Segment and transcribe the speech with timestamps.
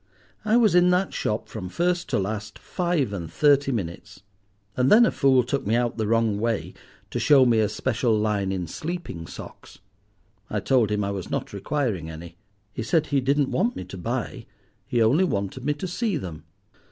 [0.43, 4.23] I was in that shop from first to last five and thirty minutes.
[4.75, 6.73] And then a fool took me out the wrong way
[7.11, 9.77] to show me a special line in sleeping socks.
[10.49, 12.35] I told him I was not requiring any.
[12.73, 14.47] He said he didn't want me to buy,
[14.87, 16.45] he only wanted me to see them.